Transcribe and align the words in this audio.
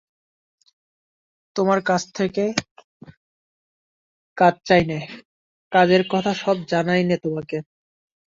তোমার 1.55 1.79
কাছ 1.85 2.01
থেকে 2.15 2.43
কাজ 4.37 4.55
চাই 4.65 4.83
নে, 4.85 4.99
কাজের 5.71 6.03
কথা 6.09 6.31
সব 6.33 6.57
জানাইও 6.67 7.07
নে 7.07 7.17
তোমাকে। 7.17 7.57